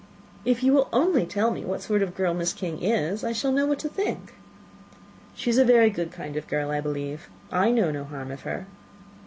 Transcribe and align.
"If 0.45 0.63
you 0.63 0.73
will 0.73 0.89
only 0.91 1.27
tell 1.27 1.51
me 1.51 1.63
what 1.63 1.83
sort 1.83 2.01
of 2.01 2.15
girl 2.15 2.33
Miss 2.33 2.53
King 2.53 2.81
is, 2.81 3.23
I 3.23 3.33
shall 3.33 3.51
know 3.51 3.67
what 3.67 3.77
to 3.77 3.87
think." 3.87 4.33
"She 5.35 5.51
is 5.51 5.59
a 5.59 5.63
very 5.63 5.91
good 5.91 6.11
kind 6.11 6.35
of 6.35 6.47
girl, 6.47 6.71
I 6.71 6.81
believe. 6.81 7.29
I 7.51 7.69
know 7.69 7.91
no 7.91 8.05
harm 8.05 8.31
of 8.31 8.41
her." 8.41 8.65